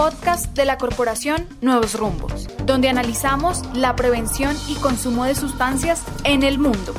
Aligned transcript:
Podcast 0.00 0.56
de 0.56 0.64
la 0.64 0.78
corporación 0.78 1.46
Nuevos 1.60 1.92
Rumbos, 1.92 2.48
donde 2.64 2.88
analizamos 2.88 3.62
la 3.74 3.96
prevención 3.96 4.56
y 4.66 4.76
consumo 4.76 5.26
de 5.26 5.34
sustancias 5.34 6.02
en 6.24 6.42
el 6.42 6.58
mundo. 6.58 6.94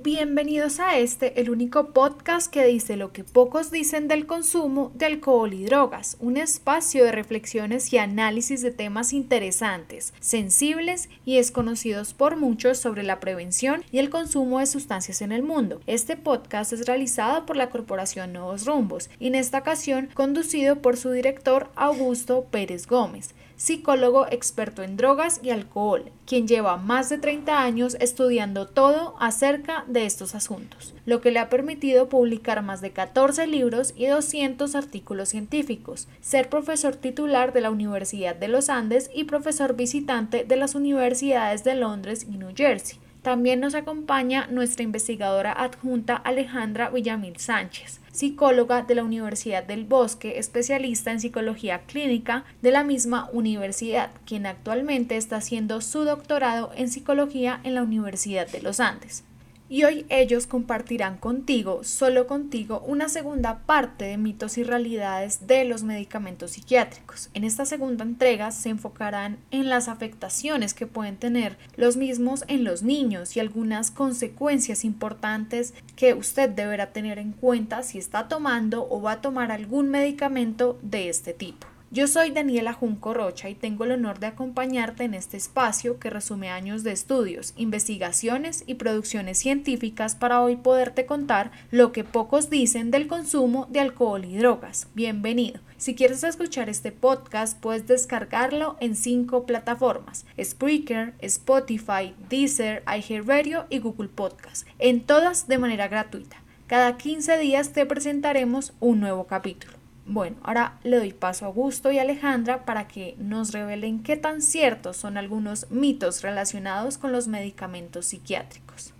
Bienvenidos 0.00 0.78
a 0.78 0.96
este, 0.96 1.40
el 1.40 1.50
único 1.50 1.92
podcast 1.92 2.52
que 2.52 2.64
dice 2.64 2.96
lo 2.96 3.12
que 3.12 3.24
pocos 3.24 3.72
dicen 3.72 4.06
del 4.06 4.26
consumo 4.26 4.92
de 4.94 5.06
alcohol 5.06 5.52
y 5.52 5.64
drogas, 5.64 6.16
un 6.20 6.36
espacio 6.36 7.02
de 7.02 7.10
reflexiones 7.10 7.92
y 7.92 7.98
análisis 7.98 8.62
de 8.62 8.70
temas 8.70 9.12
interesantes, 9.12 10.14
sensibles 10.20 11.08
y 11.24 11.34
desconocidos 11.34 12.14
por 12.14 12.36
muchos 12.36 12.78
sobre 12.78 13.02
la 13.02 13.18
prevención 13.18 13.82
y 13.90 13.98
el 13.98 14.08
consumo 14.08 14.60
de 14.60 14.66
sustancias 14.66 15.20
en 15.20 15.32
el 15.32 15.42
mundo. 15.42 15.80
Este 15.88 16.16
podcast 16.16 16.72
es 16.72 16.86
realizado 16.86 17.44
por 17.44 17.56
la 17.56 17.68
Corporación 17.68 18.32
Nuevos 18.32 18.66
Rumbos 18.66 19.10
y 19.18 19.26
en 19.26 19.34
esta 19.34 19.58
ocasión 19.58 20.10
conducido 20.14 20.80
por 20.80 20.96
su 20.96 21.10
director 21.10 21.72
Augusto 21.74 22.44
Pérez 22.52 22.86
Gómez 22.86 23.34
psicólogo 23.58 24.26
experto 24.30 24.82
en 24.82 24.96
drogas 24.96 25.40
y 25.42 25.50
alcohol, 25.50 26.10
quien 26.26 26.48
lleva 26.48 26.78
más 26.78 27.10
de 27.10 27.18
30 27.18 27.60
años 27.60 27.96
estudiando 28.00 28.66
todo 28.66 29.16
acerca 29.20 29.84
de 29.88 30.06
estos 30.06 30.34
asuntos, 30.34 30.94
lo 31.04 31.20
que 31.20 31.32
le 31.32 31.40
ha 31.40 31.50
permitido 31.50 32.08
publicar 32.08 32.62
más 32.62 32.80
de 32.80 32.92
14 32.92 33.46
libros 33.48 33.92
y 33.96 34.06
200 34.06 34.74
artículos 34.74 35.28
científicos, 35.28 36.08
ser 36.20 36.48
profesor 36.48 36.96
titular 36.96 37.52
de 37.52 37.60
la 37.60 37.70
Universidad 37.70 38.36
de 38.36 38.48
los 38.48 38.70
Andes 38.70 39.10
y 39.12 39.24
profesor 39.24 39.74
visitante 39.74 40.44
de 40.44 40.56
las 40.56 40.74
universidades 40.74 41.64
de 41.64 41.74
Londres 41.74 42.24
y 42.30 42.38
New 42.38 42.52
Jersey. 42.56 43.00
También 43.22 43.60
nos 43.60 43.74
acompaña 43.74 44.46
nuestra 44.48 44.84
investigadora 44.84 45.52
adjunta 45.52 46.16
Alejandra 46.16 46.88
Villamil 46.90 47.36
Sánchez, 47.38 48.00
psicóloga 48.12 48.82
de 48.82 48.94
la 48.94 49.04
Universidad 49.04 49.64
del 49.64 49.84
Bosque, 49.84 50.38
especialista 50.38 51.10
en 51.10 51.20
psicología 51.20 51.80
clínica 51.86 52.44
de 52.62 52.70
la 52.70 52.84
misma 52.84 53.28
universidad, 53.32 54.10
quien 54.24 54.46
actualmente 54.46 55.16
está 55.16 55.36
haciendo 55.36 55.80
su 55.80 56.04
doctorado 56.04 56.70
en 56.76 56.88
psicología 56.88 57.60
en 57.64 57.74
la 57.74 57.82
Universidad 57.82 58.48
de 58.48 58.62
los 58.62 58.80
Andes 58.80 59.24
y 59.68 59.84
hoy 59.84 60.06
ellos 60.08 60.46
compartirán 60.46 61.18
contigo, 61.18 61.84
solo 61.84 62.26
contigo, 62.26 62.82
una 62.86 63.08
segunda 63.08 63.60
parte 63.66 64.06
de 64.06 64.16
mitos 64.16 64.58
y 64.58 64.62
realidades 64.62 65.46
de 65.46 65.64
los 65.64 65.82
medicamentos 65.82 66.52
psiquiátricos. 66.52 67.30
En 67.34 67.44
esta 67.44 67.66
segunda 67.66 68.04
entrega 68.04 68.50
se 68.50 68.70
enfocarán 68.70 69.38
en 69.50 69.68
las 69.68 69.88
afectaciones 69.88 70.74
que 70.74 70.86
pueden 70.86 71.16
tener 71.16 71.56
los 71.76 71.96
mismos 71.96 72.44
en 72.48 72.64
los 72.64 72.82
niños 72.82 73.36
y 73.36 73.40
algunas 73.40 73.90
consecuencias 73.90 74.84
importantes 74.84 75.74
que 75.96 76.14
usted 76.14 76.48
deberá 76.48 76.92
tener 76.92 77.18
en 77.18 77.32
cuenta 77.32 77.82
si 77.82 77.98
está 77.98 78.28
tomando 78.28 78.86
o 78.90 79.02
va 79.02 79.12
a 79.12 79.20
tomar 79.20 79.52
algún 79.52 79.90
medicamento 79.90 80.78
de 80.82 81.08
este 81.08 81.32
tipo. 81.32 81.66
Yo 81.90 82.06
soy 82.06 82.32
Daniela 82.32 82.74
Junco 82.74 83.14
Rocha 83.14 83.48
y 83.48 83.54
tengo 83.54 83.84
el 83.84 83.92
honor 83.92 84.18
de 84.18 84.26
acompañarte 84.26 85.04
en 85.04 85.14
este 85.14 85.38
espacio 85.38 85.98
que 85.98 86.10
resume 86.10 86.50
años 86.50 86.84
de 86.84 86.92
estudios, 86.92 87.54
investigaciones 87.56 88.62
y 88.66 88.74
producciones 88.74 89.38
científicas 89.38 90.14
para 90.14 90.42
hoy 90.42 90.56
poderte 90.56 91.06
contar 91.06 91.50
lo 91.70 91.90
que 91.92 92.04
pocos 92.04 92.50
dicen 92.50 92.90
del 92.90 93.06
consumo 93.06 93.66
de 93.70 93.80
alcohol 93.80 94.26
y 94.26 94.36
drogas. 94.36 94.88
Bienvenido. 94.94 95.60
Si 95.78 95.94
quieres 95.94 96.22
escuchar 96.24 96.68
este 96.68 96.92
podcast, 96.92 97.58
puedes 97.58 97.86
descargarlo 97.86 98.76
en 98.80 98.94
cinco 98.94 99.46
plataformas: 99.46 100.26
Spreaker, 100.38 101.14
Spotify, 101.20 102.14
Deezer, 102.28 102.82
iHeartRadio 102.86 103.64
y 103.70 103.78
Google 103.78 104.08
Podcast, 104.08 104.66
en 104.78 105.00
todas 105.00 105.48
de 105.48 105.56
manera 105.56 105.88
gratuita. 105.88 106.36
Cada 106.66 106.98
15 106.98 107.38
días 107.38 107.72
te 107.72 107.86
presentaremos 107.86 108.74
un 108.78 109.00
nuevo 109.00 109.26
capítulo. 109.26 109.77
Bueno, 110.10 110.38
ahora 110.42 110.78
le 110.84 110.96
doy 110.96 111.12
paso 111.12 111.44
a 111.44 111.48
Augusto 111.48 111.92
y 111.92 111.98
Alejandra 111.98 112.64
para 112.64 112.88
que 112.88 113.14
nos 113.18 113.52
revelen 113.52 114.02
qué 114.02 114.16
tan 114.16 114.40
ciertos 114.40 114.96
son 114.96 115.18
algunos 115.18 115.70
mitos 115.70 116.22
relacionados 116.22 116.96
con 116.96 117.12
los 117.12 117.28
medicamentos 117.28 118.06
psiquiátricos. 118.06 118.94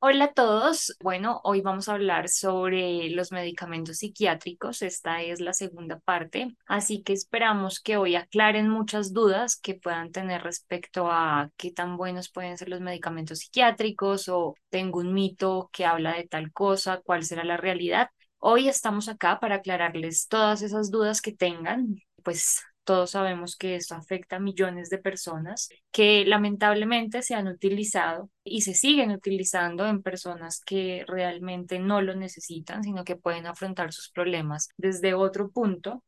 Hola 0.00 0.26
a 0.26 0.32
todos. 0.34 0.94
Bueno, 1.00 1.40
hoy 1.44 1.62
vamos 1.62 1.88
a 1.88 1.94
hablar 1.94 2.28
sobre 2.28 3.08
los 3.08 3.32
medicamentos 3.32 3.96
psiquiátricos. 3.96 4.82
Esta 4.82 5.22
es 5.22 5.40
la 5.40 5.54
segunda 5.54 5.98
parte, 5.98 6.54
así 6.66 7.02
que 7.02 7.14
esperamos 7.14 7.80
que 7.80 7.96
hoy 7.96 8.14
aclaren 8.14 8.68
muchas 8.68 9.14
dudas 9.14 9.56
que 9.56 9.76
puedan 9.76 10.12
tener 10.12 10.42
respecto 10.42 11.10
a 11.10 11.50
qué 11.56 11.72
tan 11.72 11.96
buenos 11.96 12.28
pueden 12.28 12.58
ser 12.58 12.68
los 12.68 12.82
medicamentos 12.82 13.38
psiquiátricos 13.38 14.28
o 14.28 14.54
tengo 14.68 15.00
un 15.00 15.14
mito 15.14 15.70
que 15.72 15.86
habla 15.86 16.12
de 16.12 16.28
tal 16.28 16.52
cosa, 16.52 17.00
cuál 17.02 17.24
será 17.24 17.44
la 17.44 17.56
realidad. 17.56 18.10
Hoy 18.40 18.68
estamos 18.68 19.08
acá 19.08 19.40
para 19.40 19.56
aclararles 19.56 20.28
todas 20.28 20.62
esas 20.62 20.90
dudas 20.90 21.20
que 21.20 21.32
tengan, 21.32 21.96
pues 22.22 22.62
todos 22.84 23.10
sabemos 23.10 23.56
que 23.56 23.74
esto 23.74 23.94
afecta 23.94 24.36
a 24.36 24.40
millones 24.40 24.90
de 24.90 24.98
personas 24.98 25.68
que 25.90 26.24
lamentablemente 26.24 27.22
se 27.22 27.34
han 27.34 27.48
utilizado 27.48 28.30
y 28.44 28.62
se 28.62 28.74
siguen 28.74 29.10
utilizando 29.10 29.86
en 29.86 30.02
personas 30.02 30.62
que 30.64 31.04
realmente 31.06 31.78
no 31.80 32.00
lo 32.00 32.14
necesitan, 32.14 32.84
sino 32.84 33.04
que 33.04 33.16
pueden 33.16 33.46
afrontar 33.46 33.92
sus 33.92 34.10
problemas 34.10 34.68
desde 34.76 35.14
otro 35.14 35.50
punto. 35.50 36.04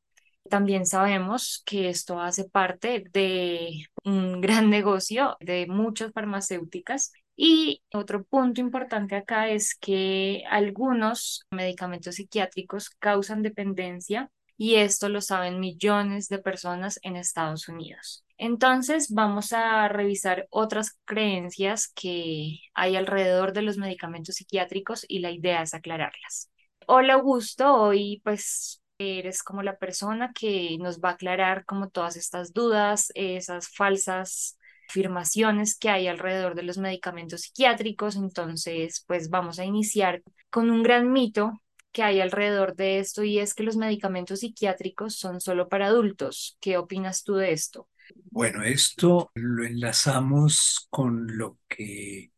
También 0.49 0.87
sabemos 0.87 1.63
que 1.67 1.91
esto 1.91 2.21
hace 2.21 2.49
parte 2.49 3.05
de 3.13 3.85
un 4.05 4.41
gran 4.41 4.71
negocio 4.71 5.37
de 5.41 5.67
muchas 5.69 6.13
farmacéuticas 6.13 7.13
y 7.37 7.83
otro 7.93 8.25
punto 8.25 8.61
importante 8.61 9.17
acá 9.17 9.49
es 9.49 9.75
que 9.75 10.45
algunos 10.51 11.47
medicamentos 11.51 12.17
psiquiátricos 12.17 12.91
causan 12.91 13.43
dependencia 13.43 14.31
y 14.57 14.75
esto 14.75 15.09
lo 15.09 15.23
saben 15.23 15.59
millones 15.59 16.29
de 16.29 16.39
personas 16.39 17.01
en 17.03 17.17
Estados 17.17 17.69
Unidos. 17.69 18.25
Entonces 18.37 19.13
vamos 19.13 19.53
a 19.55 19.89
revisar 19.89 20.47
otras 20.51 20.99
creencias 21.07 21.89
que 21.89 22.59
hay 22.75 22.97
alrededor 22.97 23.55
de 23.55 23.63
los 23.63 23.79
medicamentos 23.79 24.37
psiquiátricos 24.37 25.07
y 25.09 25.21
la 25.21 25.31
idea 25.31 25.63
es 25.63 25.73
aclararlas. 25.73 26.51
Hola 26.87 27.15
Augusto, 27.15 27.75
hoy 27.75 28.21
pues 28.23 28.83
eres 28.99 29.43
como 29.43 29.63
la 29.63 29.79
persona 29.79 30.33
que 30.35 30.77
nos 30.79 31.01
va 31.01 31.11
a 31.11 31.13
aclarar 31.13 31.65
como 31.65 31.89
todas 31.89 32.17
estas 32.17 32.53
dudas, 32.53 33.13
esas 33.15 33.69
falsas 33.69 34.59
afirmaciones 34.91 35.79
que 35.79 35.89
hay 35.89 36.09
alrededor 36.09 36.55
de 36.57 36.65
los 36.65 36.79
medicamentos 36.79 37.43
psiquiátricos. 37.43 38.17
Entonces, 38.17 39.05
pues 39.07 39.31
vamos 39.31 39.59
a 39.59 39.65
iniciar 39.65 40.23
con 40.51 40.71
un 40.71 40.83
gran 40.83 41.13
mito 41.13 41.63
que 41.93 42.03
hay 42.03 42.21
alrededor 42.21 42.77
de 42.77 42.99
esto 42.99 43.25
y 43.25 43.39
es 43.39 43.55
que 43.55 43.63
los 43.63 43.77
medicamentos 43.77 44.41
psiquiátricos 44.41 45.17
son 45.17 45.41
solo 45.41 45.69
para 45.69 45.87
adultos. 45.87 46.57
¿Qué 46.61 46.77
opinas 46.77 47.25
tú 47.25 47.35
de 47.35 47.53
esto? 47.53 47.89
Bueno, 48.31 48.63
esto 48.63 49.31
lo 49.35 49.65
enlazamos 49.65 50.87
con 50.91 51.37
lo 51.37 51.59
que 51.69 52.33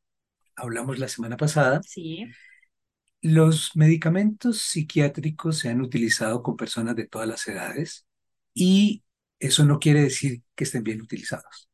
hablamos 0.56 0.98
la 0.98 1.08
semana 1.08 1.36
pasada. 1.36 1.80
Sí. 1.86 2.26
Los 3.22 3.76
medicamentos 3.76 4.60
psiquiátricos 4.60 5.58
se 5.58 5.68
han 5.68 5.80
utilizado 5.80 6.42
con 6.42 6.56
personas 6.56 6.96
de 6.96 7.06
todas 7.06 7.28
las 7.28 7.46
edades 7.46 8.06
y 8.52 9.04
eso 9.38 9.64
no 9.64 9.78
quiere 9.78 10.02
decir 10.02 10.42
que 10.54 10.64
estén 10.64 10.82
bien 10.82 11.00
utilizados. 11.00 11.71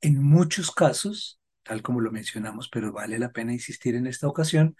En 0.00 0.22
muchos 0.22 0.70
casos, 0.70 1.40
tal 1.62 1.82
como 1.82 2.00
lo 2.00 2.12
mencionamos, 2.12 2.68
pero 2.68 2.92
vale 2.92 3.18
la 3.18 3.32
pena 3.32 3.52
insistir 3.52 3.94
en 3.94 4.06
esta 4.06 4.28
ocasión, 4.28 4.76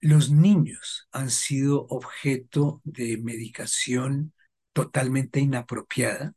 los 0.00 0.30
niños 0.30 1.08
han 1.12 1.30
sido 1.30 1.86
objeto 1.88 2.80
de 2.84 3.18
medicación 3.18 4.32
totalmente 4.72 5.40
inapropiada 5.40 6.34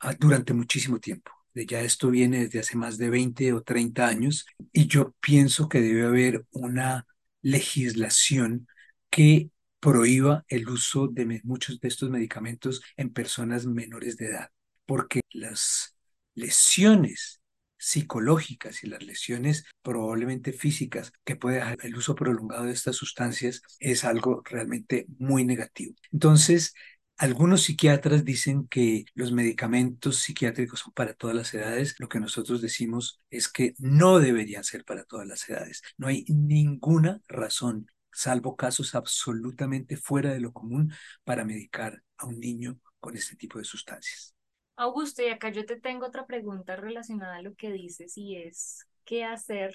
ah, 0.00 0.14
durante 0.14 0.54
muchísimo 0.54 1.00
tiempo. 1.00 1.32
Ya 1.54 1.80
esto 1.80 2.10
viene 2.10 2.44
desde 2.44 2.60
hace 2.60 2.76
más 2.76 2.98
de 2.98 3.10
20 3.10 3.52
o 3.52 3.62
30 3.62 4.06
años 4.06 4.46
y 4.72 4.86
yo 4.86 5.14
pienso 5.20 5.68
que 5.68 5.80
debe 5.80 6.04
haber 6.06 6.46
una 6.50 7.06
legislación 7.42 8.68
que 9.10 9.50
prohíba 9.80 10.44
el 10.48 10.68
uso 10.68 11.08
de 11.08 11.40
muchos 11.44 11.80
de 11.80 11.88
estos 11.88 12.10
medicamentos 12.10 12.82
en 12.96 13.12
personas 13.12 13.66
menores 13.66 14.16
de 14.16 14.26
edad, 14.26 14.50
porque 14.86 15.20
las 15.30 15.96
lesiones 16.34 17.37
psicológicas 17.78 18.84
y 18.84 18.88
las 18.88 19.02
lesiones 19.02 19.64
probablemente 19.82 20.52
físicas 20.52 21.12
que 21.24 21.36
puede 21.36 21.56
dejar 21.56 21.78
el 21.82 21.96
uso 21.96 22.14
prolongado 22.14 22.64
de 22.64 22.72
estas 22.72 22.96
sustancias 22.96 23.62
es 23.78 24.04
algo 24.04 24.42
realmente 24.44 25.06
muy 25.18 25.44
negativo. 25.44 25.94
Entonces, 26.12 26.74
algunos 27.18 27.62
psiquiatras 27.62 28.24
dicen 28.24 28.68
que 28.68 29.04
los 29.14 29.32
medicamentos 29.32 30.18
psiquiátricos 30.18 30.80
son 30.80 30.92
para 30.92 31.14
todas 31.14 31.34
las 31.34 31.52
edades. 31.52 31.96
Lo 31.98 32.08
que 32.08 32.20
nosotros 32.20 32.62
decimos 32.62 33.20
es 33.30 33.48
que 33.48 33.74
no 33.78 34.20
deberían 34.20 34.62
ser 34.62 34.84
para 34.84 35.04
todas 35.04 35.26
las 35.26 35.48
edades. 35.48 35.82
No 35.96 36.06
hay 36.06 36.24
ninguna 36.28 37.20
razón, 37.26 37.90
salvo 38.12 38.56
casos 38.56 38.94
absolutamente 38.94 39.96
fuera 39.96 40.32
de 40.32 40.40
lo 40.40 40.52
común, 40.52 40.92
para 41.24 41.44
medicar 41.44 42.02
a 42.18 42.26
un 42.26 42.38
niño 42.38 42.78
con 43.00 43.16
este 43.16 43.34
tipo 43.36 43.58
de 43.58 43.64
sustancias. 43.64 44.37
Augusto, 44.78 45.22
y 45.22 45.28
acá 45.28 45.50
yo 45.50 45.66
te 45.66 45.76
tengo 45.80 46.06
otra 46.06 46.24
pregunta 46.24 46.76
relacionada 46.76 47.36
a 47.36 47.42
lo 47.42 47.54
que 47.56 47.72
dices 47.72 48.16
y 48.16 48.36
es, 48.36 48.86
¿qué 49.04 49.24
hacer 49.24 49.74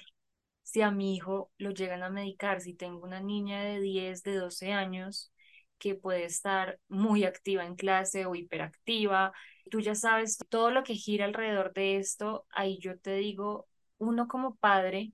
si 0.62 0.80
a 0.80 0.90
mi 0.90 1.14
hijo 1.14 1.52
lo 1.58 1.72
llegan 1.72 2.02
a 2.02 2.08
medicar? 2.08 2.62
Si 2.62 2.72
tengo 2.72 3.04
una 3.04 3.20
niña 3.20 3.62
de 3.62 3.80
10, 3.80 4.22
de 4.22 4.36
12 4.36 4.72
años 4.72 5.30
que 5.78 5.94
puede 5.94 6.24
estar 6.24 6.80
muy 6.88 7.24
activa 7.24 7.66
en 7.66 7.74
clase 7.76 8.24
o 8.24 8.34
hiperactiva. 8.34 9.34
Tú 9.70 9.80
ya 9.80 9.94
sabes 9.94 10.38
todo 10.48 10.70
lo 10.70 10.82
que 10.84 10.94
gira 10.94 11.26
alrededor 11.26 11.74
de 11.74 11.98
esto. 11.98 12.46
Ahí 12.48 12.78
yo 12.80 12.98
te 12.98 13.14
digo, 13.16 13.68
uno 13.98 14.26
como 14.26 14.56
padre, 14.56 15.12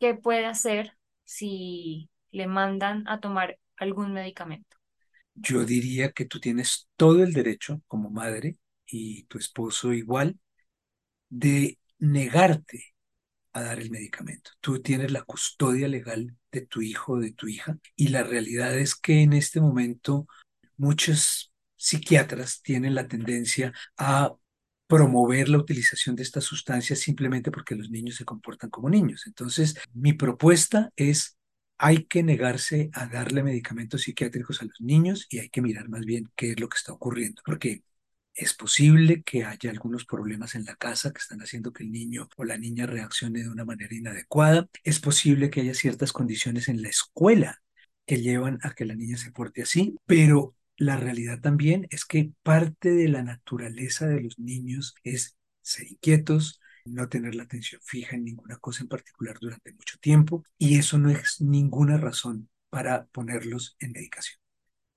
¿qué 0.00 0.14
puede 0.14 0.46
hacer 0.46 0.98
si 1.22 2.10
le 2.32 2.48
mandan 2.48 3.06
a 3.06 3.20
tomar 3.20 3.60
algún 3.76 4.12
medicamento? 4.12 4.76
Yo 5.36 5.64
diría 5.64 6.10
que 6.10 6.24
tú 6.24 6.40
tienes 6.40 6.88
todo 6.96 7.22
el 7.22 7.32
derecho 7.32 7.80
como 7.86 8.10
madre 8.10 8.56
y 8.92 9.24
tu 9.24 9.38
esposo 9.38 9.92
igual 9.92 10.38
de 11.28 11.78
negarte 11.98 12.94
a 13.52 13.62
dar 13.62 13.80
el 13.80 13.90
medicamento. 13.90 14.50
Tú 14.60 14.80
tienes 14.80 15.10
la 15.10 15.22
custodia 15.22 15.88
legal 15.88 16.36
de 16.50 16.66
tu 16.66 16.82
hijo 16.82 17.18
de 17.18 17.32
tu 17.32 17.48
hija 17.48 17.78
y 17.96 18.08
la 18.08 18.22
realidad 18.22 18.78
es 18.78 18.94
que 18.94 19.22
en 19.22 19.32
este 19.32 19.60
momento 19.60 20.26
muchos 20.76 21.52
psiquiatras 21.76 22.62
tienen 22.62 22.94
la 22.94 23.08
tendencia 23.08 23.72
a 23.96 24.34
promover 24.86 25.48
la 25.48 25.58
utilización 25.58 26.16
de 26.16 26.22
estas 26.22 26.44
sustancias 26.44 26.98
simplemente 26.98 27.50
porque 27.50 27.74
los 27.74 27.90
niños 27.90 28.16
se 28.16 28.26
comportan 28.26 28.68
como 28.68 28.90
niños. 28.90 29.26
Entonces, 29.26 29.76
mi 29.94 30.12
propuesta 30.12 30.90
es 30.96 31.38
hay 31.78 32.04
que 32.04 32.22
negarse 32.22 32.90
a 32.92 33.06
darle 33.06 33.42
medicamentos 33.42 34.02
psiquiátricos 34.02 34.60
a 34.60 34.66
los 34.66 34.80
niños 34.80 35.26
y 35.30 35.38
hay 35.38 35.48
que 35.48 35.62
mirar 35.62 35.88
más 35.88 36.04
bien 36.04 36.30
qué 36.36 36.52
es 36.52 36.60
lo 36.60 36.68
que 36.68 36.76
está 36.76 36.92
ocurriendo, 36.92 37.42
porque 37.44 37.82
es 38.34 38.54
posible 38.54 39.22
que 39.22 39.44
haya 39.44 39.70
algunos 39.70 40.04
problemas 40.06 40.54
en 40.54 40.64
la 40.64 40.76
casa 40.76 41.12
que 41.12 41.18
están 41.18 41.40
haciendo 41.42 41.72
que 41.72 41.84
el 41.84 41.92
niño 41.92 42.28
o 42.36 42.44
la 42.44 42.56
niña 42.58 42.86
reaccione 42.86 43.42
de 43.42 43.48
una 43.50 43.64
manera 43.64 43.94
inadecuada. 43.94 44.68
Es 44.84 45.00
posible 45.00 45.50
que 45.50 45.60
haya 45.60 45.74
ciertas 45.74 46.12
condiciones 46.12 46.68
en 46.68 46.82
la 46.82 46.88
escuela 46.88 47.62
que 48.06 48.20
llevan 48.20 48.58
a 48.62 48.74
que 48.74 48.84
la 48.84 48.94
niña 48.94 49.16
se 49.16 49.32
porte 49.32 49.62
así, 49.62 49.96
pero 50.06 50.56
la 50.76 50.96
realidad 50.96 51.40
también 51.40 51.86
es 51.90 52.04
que 52.04 52.32
parte 52.42 52.90
de 52.90 53.08
la 53.08 53.22
naturaleza 53.22 54.06
de 54.08 54.22
los 54.22 54.38
niños 54.38 54.94
es 55.04 55.36
ser 55.60 55.86
inquietos, 55.90 56.60
no 56.84 57.08
tener 57.08 57.34
la 57.34 57.44
atención 57.44 57.80
fija 57.84 58.16
en 58.16 58.24
ninguna 58.24 58.56
cosa 58.56 58.82
en 58.82 58.88
particular 58.88 59.38
durante 59.40 59.72
mucho 59.72 59.98
tiempo 60.00 60.44
y 60.58 60.78
eso 60.78 60.98
no 60.98 61.10
es 61.10 61.40
ninguna 61.40 61.96
razón 61.98 62.48
para 62.70 63.06
ponerlos 63.06 63.76
en 63.78 63.92
medicación. 63.92 64.41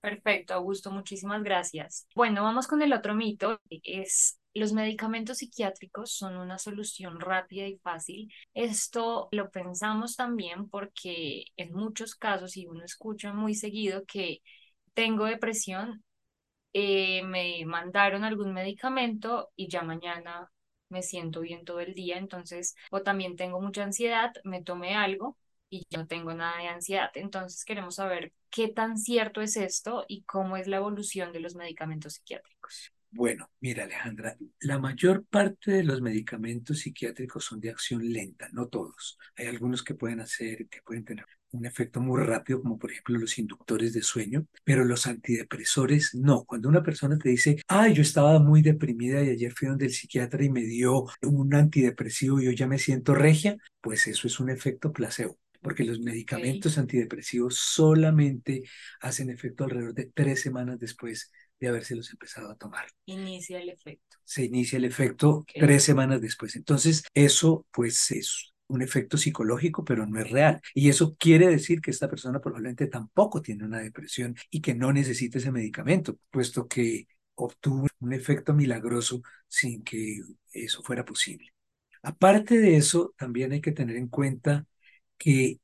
Perfecto, 0.06 0.54
Augusto, 0.54 0.92
muchísimas 0.92 1.42
gracias. 1.42 2.08
Bueno, 2.14 2.44
vamos 2.44 2.68
con 2.68 2.84
el 2.84 2.94
otro 2.94 3.16
mito, 3.16 3.60
es 3.72 4.40
los 4.54 4.72
medicamentos 4.72 5.40
psiquiátricos 5.40 6.12
son 6.12 6.38
una 6.38 6.60
solución 6.60 7.20
rápida 7.20 7.66
y 7.68 7.80
fácil. 7.80 8.32
Esto 8.54 9.30
lo 9.32 9.50
pensamos 9.50 10.16
también 10.16 10.70
porque 10.70 11.46
en 11.58 11.74
muchos 11.74 12.14
casos, 12.16 12.56
y 12.56 12.68
uno 12.68 12.84
escucha 12.86 13.34
muy 13.34 13.56
seguido 13.56 14.06
que 14.06 14.44
tengo 14.94 15.26
depresión, 15.26 16.04
eh, 16.74 17.24
me 17.24 17.66
mandaron 17.66 18.24
algún 18.24 18.54
medicamento 18.54 19.52
y 19.56 19.70
ya 19.70 19.82
mañana 19.82 20.52
me 20.90 21.02
siento 21.02 21.42
bien 21.42 21.66
todo 21.66 21.80
el 21.80 21.96
día, 21.96 22.18
entonces, 22.20 22.76
o 22.92 23.02
también 23.02 23.36
tengo 23.36 23.60
mucha 23.60 23.84
ansiedad, 23.84 24.32
me 24.44 24.64
tomé 24.64 24.96
algo 24.96 25.36
y 25.78 25.86
yo 25.90 26.00
no 26.00 26.08
tengo 26.08 26.34
nada 26.34 26.58
de 26.62 26.68
ansiedad. 26.68 27.10
Entonces 27.16 27.66
queremos 27.66 27.96
saber 27.96 28.34
qué 28.50 28.68
tan 28.68 28.98
cierto 28.98 29.42
es 29.42 29.58
esto 29.58 30.06
y 30.08 30.24
cómo 30.24 30.58
es 30.58 30.68
la 30.68 30.78
evolución 30.78 31.34
de 31.34 31.40
los 31.40 31.56
medicamentos 31.56 32.14
psiquiátricos. 32.14 32.92
Bueno, 33.12 33.50
mira 33.62 33.86
Alejandra, 33.86 34.36
la 34.60 34.78
mayor 34.78 35.26
parte 35.26 35.72
de 35.72 35.84
los 35.84 36.02
medicamentos 36.02 36.80
psiquiátricos 36.80 37.46
son 37.46 37.62
de 37.62 37.70
acción 37.70 38.12
lenta, 38.12 38.50
no 38.52 38.68
todos. 38.68 39.18
Hay 39.38 39.48
algunos 39.48 39.84
que 39.84 39.96
pueden 39.96 40.20
hacer, 40.20 40.68
que 40.68 40.82
pueden 40.82 41.06
tener 41.06 41.26
un 41.52 41.66
efecto 41.66 42.02
muy 42.02 42.22
rápido, 42.22 42.62
como 42.62 42.78
por 42.78 42.92
ejemplo 42.92 43.18
los 43.18 43.38
inductores 43.40 43.94
de 43.94 44.02
sueño, 44.02 44.46
pero 44.66 44.84
los 44.84 45.08
antidepresores 45.08 46.14
no. 46.14 46.44
Cuando 46.44 46.68
una 46.68 46.84
persona 46.84 47.18
te 47.18 47.30
dice, 47.30 47.62
ay, 47.70 47.94
yo 47.94 48.02
estaba 48.02 48.40
muy 48.40 48.62
deprimida 48.62 49.24
y 49.24 49.30
ayer 49.30 49.54
fui 49.54 49.70
donde 49.70 49.86
el 49.86 49.94
psiquiatra 49.94 50.44
y 50.44 50.50
me 50.50 50.64
dio 50.64 51.06
un 51.22 51.56
antidepresivo 51.56 52.42
y 52.42 52.46
yo 52.46 52.52
ya 52.52 52.68
me 52.68 52.80
siento 52.80 53.16
regia, 53.16 53.56
pues 53.80 54.08
eso 54.08 54.28
es 54.28 54.42
un 54.42 54.50
efecto 54.50 54.92
placebo 54.92 55.38
porque 55.66 55.84
los 55.84 56.00
medicamentos 56.00 56.78
antidepresivos 56.78 57.56
solamente 57.56 58.62
hacen 59.02 59.32
efecto 59.32 59.64
alrededor 59.64 59.96
de 59.96 60.12
tres 60.14 60.40
semanas 60.40 60.78
después 60.78 61.32
de 61.60 61.68
habérselos 61.68 62.12
empezado 62.12 62.52
a 62.52 62.56
tomar. 62.56 62.86
Inicia 63.08 63.60
el 63.60 63.70
efecto. 63.70 64.18
Se 64.24 64.46
inicia 64.46 64.78
el 64.78 64.86
efecto 64.86 65.44
tres 65.52 65.82
semanas 65.82 66.22
después. 66.22 66.56
Entonces, 66.56 67.04
eso 67.16 67.66
pues 67.72 68.12
es 68.12 68.54
un 68.68 68.84
efecto 68.84 69.18
psicológico, 69.18 69.84
pero 69.84 70.06
no 70.06 70.20
es 70.20 70.30
real. 70.30 70.62
Y 70.76 70.90
eso 70.90 71.16
quiere 71.18 71.48
decir 71.48 71.82
que 71.82 71.90
esta 71.90 72.12
persona 72.12 72.40
probablemente 72.40 72.86
tampoco 72.86 73.42
tiene 73.42 73.66
una 73.66 73.80
depresión 73.80 74.36
y 74.52 74.62
que 74.62 74.76
no 74.76 74.94
necesita 74.94 75.40
ese 75.40 75.52
medicamento, 75.52 76.20
puesto 76.30 76.68
que 76.68 77.08
obtuvo 77.34 77.88
un 78.02 78.14
efecto 78.14 78.54
milagroso 78.54 79.24
sin 79.48 79.84
que 79.84 80.20
eso 80.52 80.84
fuera 80.84 81.04
posible. 81.04 81.56
Aparte 82.04 82.60
de 82.60 82.76
eso, 82.78 83.16
también 83.18 83.52
hay 83.52 83.62
que 83.62 83.72
tener 83.72 83.96
en 83.96 84.10
cuenta 84.10 84.68
que 85.18 85.60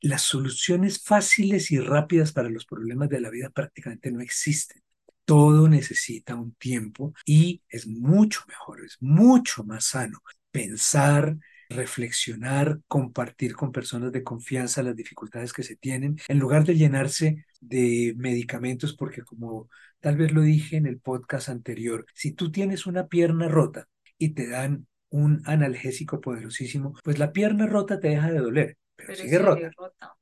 las 0.00 0.22
soluciones 0.22 1.02
fáciles 1.02 1.70
y 1.70 1.80
rápidas 1.80 2.32
para 2.32 2.48
los 2.50 2.64
problemas 2.66 3.08
de 3.08 3.20
la 3.20 3.30
vida 3.30 3.50
prácticamente 3.50 4.10
no 4.10 4.20
existen. 4.20 4.82
Todo 5.24 5.68
necesita 5.68 6.34
un 6.34 6.54
tiempo 6.54 7.12
y 7.26 7.62
es 7.68 7.86
mucho 7.86 8.40
mejor, 8.48 8.84
es 8.84 8.96
mucho 9.00 9.64
más 9.64 9.84
sano 9.86 10.22
pensar, 10.50 11.36
reflexionar, 11.68 12.80
compartir 12.86 13.54
con 13.54 13.72
personas 13.72 14.12
de 14.12 14.22
confianza 14.22 14.82
las 14.82 14.96
dificultades 14.96 15.52
que 15.52 15.62
se 15.62 15.76
tienen, 15.76 16.18
en 16.28 16.38
lugar 16.38 16.64
de 16.64 16.76
llenarse 16.76 17.44
de 17.60 18.14
medicamentos, 18.16 18.94
porque 18.96 19.22
como 19.22 19.68
tal 20.00 20.16
vez 20.16 20.32
lo 20.32 20.40
dije 20.42 20.76
en 20.76 20.86
el 20.86 20.98
podcast 21.00 21.48
anterior, 21.48 22.06
si 22.14 22.32
tú 22.32 22.50
tienes 22.50 22.86
una 22.86 23.08
pierna 23.08 23.48
rota 23.48 23.86
y 24.16 24.30
te 24.30 24.48
dan 24.48 24.86
un 25.10 25.42
analgésico 25.44 26.20
poderosísimo, 26.20 26.94
pues 27.04 27.18
la 27.18 27.32
pierna 27.32 27.66
rota 27.66 28.00
te 28.00 28.08
deja 28.08 28.30
de 28.30 28.38
doler, 28.38 28.78
pero, 28.98 29.14
sigue, 29.14 29.38
rota. 29.38 30.16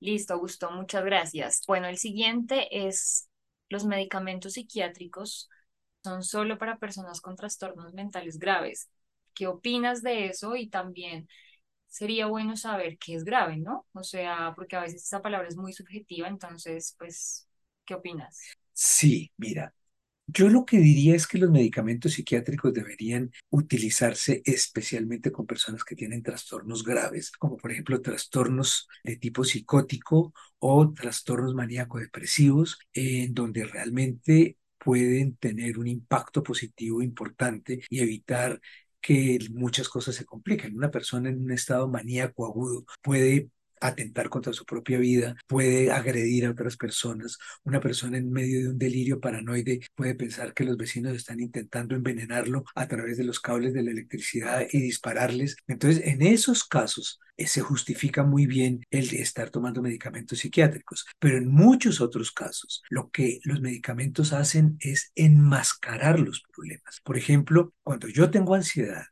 Listo, 0.00 0.34
Augusto, 0.34 0.70
muchas 0.70 1.04
gracias. 1.04 1.62
Bueno, 1.66 1.88
el 1.88 1.98
siguiente 1.98 2.86
es 2.86 3.28
los 3.68 3.84
medicamentos 3.84 4.54
psiquiátricos 4.54 5.50
son 6.04 6.22
solo 6.22 6.58
para 6.58 6.78
personas 6.78 7.20
con 7.20 7.34
trastornos 7.34 7.94
mentales 7.94 8.38
graves. 8.38 8.90
¿Qué 9.32 9.46
opinas 9.46 10.02
de 10.02 10.26
eso? 10.26 10.54
Y 10.54 10.68
también 10.68 11.28
sería 11.88 12.26
bueno 12.26 12.56
saber 12.56 12.98
qué 12.98 13.14
es 13.14 13.24
grave, 13.24 13.56
¿no? 13.56 13.86
O 13.92 14.04
sea, 14.04 14.52
porque 14.54 14.76
a 14.76 14.82
veces 14.82 15.02
esa 15.02 15.22
palabra 15.22 15.48
es 15.48 15.56
muy 15.56 15.72
subjetiva, 15.72 16.28
entonces, 16.28 16.94
pues, 16.98 17.48
¿qué 17.84 17.94
opinas? 17.94 18.38
Sí, 18.72 19.32
mira, 19.36 19.74
yo 20.26 20.48
lo 20.48 20.64
que 20.64 20.78
diría 20.78 21.14
es 21.14 21.26
que 21.26 21.38
los 21.38 21.50
medicamentos 21.50 22.14
psiquiátricos 22.14 22.72
deberían 22.72 23.30
utilizarse 23.50 24.42
especialmente 24.44 25.30
con 25.30 25.46
personas 25.46 25.84
que 25.84 25.94
tienen 25.94 26.22
trastornos 26.22 26.82
graves, 26.82 27.30
como 27.32 27.56
por 27.56 27.72
ejemplo 27.72 28.00
trastornos 28.00 28.88
de 29.04 29.16
tipo 29.16 29.44
psicótico 29.44 30.32
o 30.58 30.92
trastornos 30.92 31.54
maníaco-depresivos, 31.54 32.78
en 32.92 33.34
donde 33.34 33.64
realmente 33.64 34.56
pueden 34.78 35.36
tener 35.36 35.78
un 35.78 35.86
impacto 35.86 36.42
positivo 36.42 37.02
importante 37.02 37.80
y 37.88 38.00
evitar 38.00 38.60
que 39.00 39.38
muchas 39.50 39.88
cosas 39.88 40.14
se 40.14 40.24
compliquen. 40.24 40.76
Una 40.76 40.90
persona 40.90 41.28
en 41.28 41.42
un 41.42 41.52
estado 41.52 41.88
maníaco 41.88 42.46
agudo 42.46 42.86
puede 43.02 43.50
atentar 43.86 44.28
contra 44.28 44.52
su 44.52 44.64
propia 44.64 44.98
vida, 44.98 45.36
puede 45.46 45.92
agredir 45.92 46.46
a 46.46 46.50
otras 46.50 46.76
personas. 46.76 47.38
Una 47.64 47.80
persona 47.80 48.18
en 48.18 48.30
medio 48.30 48.60
de 48.60 48.68
un 48.70 48.78
delirio 48.78 49.20
paranoide 49.20 49.80
puede 49.94 50.14
pensar 50.14 50.54
que 50.54 50.64
los 50.64 50.76
vecinos 50.76 51.14
están 51.14 51.40
intentando 51.40 51.94
envenenarlo 51.94 52.64
a 52.74 52.88
través 52.88 53.18
de 53.18 53.24
los 53.24 53.40
cables 53.40 53.74
de 53.74 53.82
la 53.82 53.90
electricidad 53.90 54.66
y 54.72 54.80
dispararles. 54.80 55.56
Entonces, 55.66 56.02
en 56.06 56.22
esos 56.22 56.64
casos 56.64 57.20
eh, 57.36 57.46
se 57.46 57.60
justifica 57.60 58.22
muy 58.22 58.46
bien 58.46 58.84
el 58.90 59.12
estar 59.14 59.50
tomando 59.50 59.82
medicamentos 59.82 60.38
psiquiátricos, 60.38 61.06
pero 61.18 61.36
en 61.36 61.48
muchos 61.48 62.00
otros 62.00 62.30
casos 62.32 62.82
lo 62.90 63.10
que 63.10 63.40
los 63.44 63.60
medicamentos 63.60 64.32
hacen 64.32 64.76
es 64.80 65.12
enmascarar 65.14 66.20
los 66.20 66.42
problemas. 66.42 67.00
Por 67.04 67.18
ejemplo, 67.18 67.74
cuando 67.82 68.08
yo 68.08 68.30
tengo 68.30 68.54
ansiedad, 68.54 69.04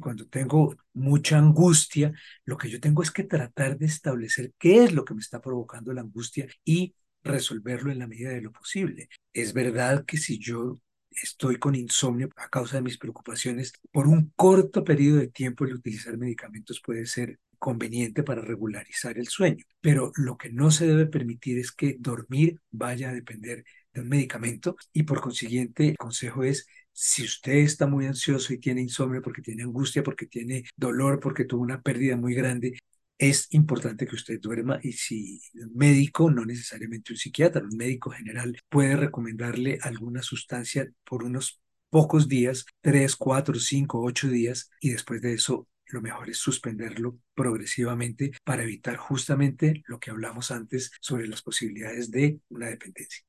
cuando 0.00 0.26
tengo 0.26 0.76
mucha 0.94 1.38
angustia, 1.38 2.12
lo 2.44 2.56
que 2.56 2.70
yo 2.70 2.80
tengo 2.80 3.02
es 3.02 3.10
que 3.10 3.24
tratar 3.24 3.78
de 3.78 3.86
establecer 3.86 4.52
qué 4.58 4.84
es 4.84 4.92
lo 4.92 5.04
que 5.04 5.14
me 5.14 5.20
está 5.20 5.40
provocando 5.40 5.92
la 5.92 6.00
angustia 6.02 6.48
y 6.64 6.94
resolverlo 7.22 7.92
en 7.92 7.98
la 7.98 8.06
medida 8.06 8.30
de 8.30 8.40
lo 8.40 8.52
posible. 8.52 9.08
Es 9.32 9.52
verdad 9.52 10.04
que 10.04 10.16
si 10.16 10.38
yo 10.38 10.78
estoy 11.10 11.58
con 11.58 11.74
insomnio 11.74 12.30
a 12.36 12.48
causa 12.48 12.76
de 12.76 12.82
mis 12.82 12.98
preocupaciones, 12.98 13.72
por 13.92 14.06
un 14.06 14.32
corto 14.36 14.84
periodo 14.84 15.18
de 15.18 15.28
tiempo 15.28 15.64
el 15.64 15.74
utilizar 15.74 16.16
medicamentos 16.16 16.80
puede 16.80 17.06
ser 17.06 17.38
conveniente 17.58 18.22
para 18.22 18.40
regularizar 18.40 19.18
el 19.18 19.28
sueño, 19.28 19.64
pero 19.80 20.12
lo 20.16 20.38
que 20.38 20.50
no 20.50 20.70
se 20.70 20.86
debe 20.86 21.06
permitir 21.06 21.58
es 21.58 21.72
que 21.72 21.96
dormir 22.00 22.58
vaya 22.70 23.10
a 23.10 23.14
depender 23.14 23.64
de 23.92 24.00
un 24.00 24.08
medicamento 24.08 24.76
y 24.92 25.02
por 25.02 25.20
consiguiente 25.20 25.90
el 25.90 25.96
consejo 25.98 26.42
es 26.42 26.66
si 27.02 27.24
usted 27.24 27.54
está 27.54 27.86
muy 27.86 28.04
ansioso 28.04 28.52
y 28.52 28.58
tiene 28.58 28.82
insomnio 28.82 29.22
porque 29.22 29.40
tiene 29.40 29.62
angustia, 29.62 30.02
porque 30.02 30.26
tiene 30.26 30.64
dolor, 30.76 31.18
porque 31.18 31.46
tuvo 31.46 31.62
una 31.62 31.80
pérdida 31.80 32.14
muy 32.14 32.34
grande, 32.34 32.78
es 33.16 33.46
importante 33.54 34.06
que 34.06 34.16
usted 34.16 34.38
duerma 34.38 34.78
y 34.82 34.92
si 34.92 35.40
un 35.54 35.74
médico, 35.74 36.30
no 36.30 36.44
necesariamente 36.44 37.14
un 37.14 37.16
psiquiatra, 37.16 37.62
un 37.62 37.74
médico 37.76 38.10
general 38.10 38.54
puede 38.68 38.96
recomendarle 38.96 39.78
alguna 39.80 40.22
sustancia 40.22 40.90
por 41.04 41.24
unos 41.24 41.62
pocos 41.88 42.28
días, 42.28 42.66
tres, 42.82 43.16
cuatro, 43.16 43.54
cinco, 43.58 44.02
ocho 44.02 44.28
días, 44.28 44.70
y 44.80 44.90
después 44.90 45.22
de 45.22 45.32
eso 45.32 45.68
lo 45.86 46.02
mejor 46.02 46.28
es 46.28 46.36
suspenderlo 46.36 47.18
progresivamente 47.34 48.32
para 48.44 48.62
evitar 48.62 48.96
justamente 48.98 49.82
lo 49.86 49.98
que 49.98 50.10
hablamos 50.10 50.50
antes 50.50 50.90
sobre 51.00 51.26
las 51.28 51.40
posibilidades 51.40 52.10
de 52.10 52.40
una 52.50 52.68
dependencia. 52.68 53.24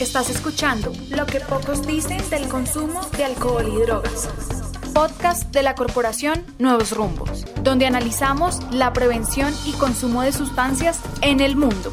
Estás 0.00 0.28
escuchando 0.28 0.92
Lo 1.08 1.24
que 1.24 1.40
pocos 1.40 1.86
dicen 1.86 2.18
del 2.28 2.48
consumo 2.48 3.00
de 3.16 3.24
alcohol 3.24 3.66
y 3.66 3.80
drogas. 3.80 4.28
Podcast 4.92 5.50
de 5.54 5.62
la 5.62 5.74
corporación 5.74 6.44
Nuevos 6.58 6.94
Rumbos, 6.94 7.46
donde 7.62 7.86
analizamos 7.86 8.62
la 8.74 8.92
prevención 8.92 9.54
y 9.64 9.72
consumo 9.72 10.20
de 10.20 10.32
sustancias 10.32 11.02
en 11.22 11.40
el 11.40 11.56
mundo. 11.56 11.90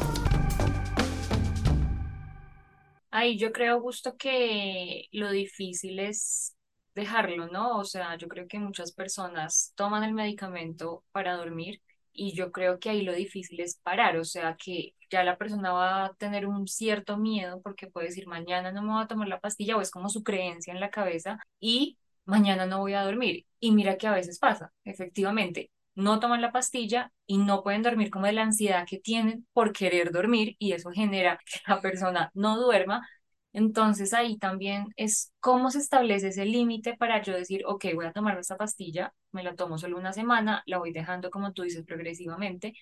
Ahí 3.10 3.38
yo 3.38 3.52
creo 3.52 3.80
justo 3.80 4.18
que 4.18 5.08
lo 5.12 5.30
difícil 5.30 5.98
es 5.98 6.54
dejarlo, 6.94 7.48
¿no? 7.48 7.78
O 7.78 7.84
sea, 7.84 8.18
yo 8.18 8.28
creo 8.28 8.46
que 8.46 8.58
muchas 8.58 8.92
personas 8.92 9.72
toman 9.76 10.04
el 10.04 10.12
medicamento 10.12 11.04
para 11.10 11.38
dormir 11.38 11.80
y 12.14 12.34
yo 12.34 12.52
creo 12.52 12.78
que 12.78 12.90
ahí 12.90 13.02
lo 13.02 13.12
difícil 13.14 13.60
es 13.60 13.76
parar, 13.82 14.16
o 14.16 14.24
sea, 14.24 14.56
que 14.56 14.94
ya 15.10 15.24
la 15.24 15.36
persona 15.38 15.72
va 15.72 16.06
a 16.06 16.14
tener 16.14 16.46
un 16.46 16.66
cierto 16.68 17.16
miedo 17.18 17.60
porque 17.62 17.86
puede 17.88 18.08
decir 18.08 18.26
mañana 18.26 18.72
no 18.72 18.82
me 18.82 18.92
voy 18.92 19.02
a 19.04 19.06
tomar 19.08 19.28
la 19.28 19.40
pastilla 19.40 19.76
o 19.76 19.80
es 19.80 19.90
como 19.90 20.08
su 20.08 20.22
creencia 20.22 20.72
en 20.72 20.80
la 20.80 20.90
cabeza 20.90 21.38
y 21.60 21.98
mañana 22.24 22.66
no 22.66 22.80
voy 22.80 22.94
a 22.94 23.02
dormir. 23.04 23.46
Y 23.60 23.72
mira 23.72 23.96
que 23.98 24.06
a 24.06 24.12
veces 24.14 24.38
pasa, 24.38 24.72
efectivamente, 24.84 25.70
no 25.94 26.20
toman 26.20 26.40
la 26.40 26.52
pastilla 26.52 27.12
y 27.26 27.38
no 27.38 27.62
pueden 27.62 27.82
dormir 27.82 28.10
como 28.10 28.26
de 28.26 28.32
la 28.32 28.42
ansiedad 28.42 28.86
que 28.88 28.98
tienen 28.98 29.46
por 29.52 29.72
querer 29.72 30.10
dormir 30.12 30.56
y 30.58 30.72
eso 30.72 30.90
genera 30.90 31.38
que 31.46 31.60
la 31.68 31.80
persona 31.80 32.30
no 32.34 32.58
duerma 32.58 33.06
entonces 33.54 34.12
ahí 34.12 34.36
también 34.36 34.88
es 34.96 35.32
cómo 35.40 35.70
se 35.70 35.78
establece 35.78 36.28
ese 36.28 36.44
límite 36.44 36.96
para 36.96 37.22
yo 37.22 37.32
decir, 37.32 37.62
ok, 37.66 37.86
voy 37.94 38.04
a 38.06 38.12
tomar 38.12 38.36
esta 38.36 38.56
pastilla, 38.56 39.14
me 39.30 39.44
la 39.44 39.54
tomo 39.54 39.78
solo 39.78 39.96
una 39.96 40.12
semana, 40.12 40.62
la 40.66 40.78
voy 40.78 40.92
dejando 40.92 41.30
como 41.30 41.52
tú 41.52 41.62
dices 41.62 41.84
progresivamente, 41.86 42.74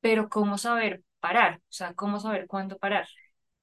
pero 0.00 0.28
cómo 0.28 0.58
saber 0.58 1.04
parar, 1.20 1.58
o 1.58 1.60
sea, 1.72 1.94
cómo 1.94 2.18
saber 2.18 2.48
cuándo 2.48 2.78
parar. 2.78 3.06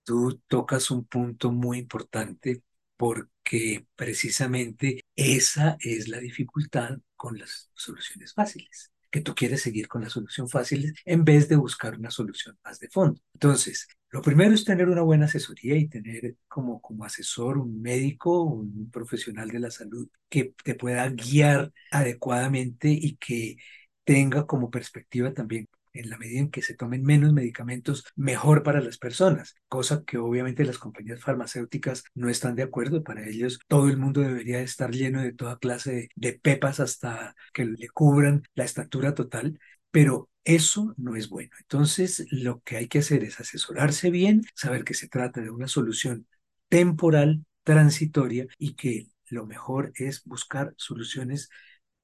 Tú 0.06 0.42
tocas 0.48 0.90
un 0.92 1.06
punto 1.06 1.52
muy 1.52 1.78
importante 1.78 2.64
porque 2.96 3.86
precisamente 3.96 5.04
esa 5.16 5.76
es 5.82 6.08
la 6.08 6.20
dificultad 6.20 6.98
con 7.18 7.38
las 7.38 7.70
soluciones 7.74 8.34
fáciles 8.34 8.94
que 9.12 9.22
tú 9.22 9.34
quieres 9.34 9.62
seguir 9.62 9.88
con 9.88 10.02
la 10.02 10.10
solución 10.10 10.50
fácil 10.50 10.94
en 11.06 11.24
vez 11.24 11.48
de 11.48 11.56
buscar 11.56 11.98
una 11.98 12.12
solución 12.12 12.58
más 12.66 12.80
de 12.80 12.90
fondo. 12.90 13.22
Entonces, 13.34 13.88
lo 14.16 14.22
primero 14.22 14.54
es 14.54 14.64
tener 14.64 14.88
una 14.88 15.02
buena 15.02 15.26
asesoría 15.26 15.76
y 15.76 15.90
tener 15.90 16.38
como, 16.48 16.80
como 16.82 17.04
asesor 17.04 17.58
un 17.58 17.82
médico, 17.82 18.44
un 18.44 18.90
profesional 18.90 19.50
de 19.50 19.60
la 19.60 19.70
salud 19.70 20.08
que 20.30 20.54
te 20.64 20.74
pueda 20.74 21.10
guiar 21.10 21.74
adecuadamente 21.92 22.88
y 22.90 23.18
que 23.18 23.58
tenga 24.06 24.46
como 24.48 24.72
perspectiva 24.72 25.34
también 25.34 25.68
en 25.92 26.10
la 26.10 26.18
medida 26.18 26.40
en 26.40 26.50
que 26.50 26.62
se 26.62 26.76
tomen 26.76 27.04
menos 27.04 27.34
medicamentos, 27.34 28.06
mejor 28.16 28.64
para 28.64 28.80
las 28.80 28.98
personas, 28.98 29.56
cosa 29.68 30.06
que 30.06 30.18
obviamente 30.18 30.64
las 30.64 30.78
compañías 30.78 31.20
farmacéuticas 31.20 32.06
no 32.14 32.30
están 32.30 32.56
de 32.56 32.64
acuerdo. 32.64 33.04
Para 33.04 33.28
ellos 33.28 33.60
todo 33.68 33.90
el 33.90 33.98
mundo 33.98 34.22
debería 34.22 34.62
estar 34.62 34.92
lleno 34.92 35.24
de 35.24 35.34
toda 35.34 35.60
clase 35.60 36.08
de, 36.16 36.40
pepas 36.40 36.80
hasta 36.80 37.36
que 37.54 37.66
le 37.66 37.90
cubran 37.90 38.44
la 38.54 38.64
estatura 38.64 39.14
total, 39.14 39.60
pero 39.92 40.30
eso 40.46 40.94
no 40.98 41.16
es 41.16 41.30
bueno. 41.30 41.52
Entonces, 41.60 42.26
lo 42.32 42.62
que 42.62 42.78
hay 42.78 42.88
que 42.88 43.00
hacer 43.00 43.24
es 43.24 43.40
asesorarse 43.40 44.12
bien, 44.12 44.44
saber 44.56 44.84
que 44.86 44.94
se 44.94 45.10
trata 45.10 45.42
de 45.42 45.50
una 45.50 45.68
solución 45.68 46.28
temporal, 46.70 47.46
transitoria 47.64 48.48
y 48.58 48.76
que 48.76 49.08
lo 49.30 49.46
mejor 49.46 49.92
es 49.96 50.24
buscar 50.24 50.74
soluciones 50.78 51.50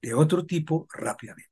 de 0.01 0.13
otro 0.13 0.45
tipo 0.45 0.87
rápidamente. 0.91 1.49